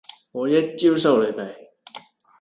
[0.31, 1.37] 我一招收你皮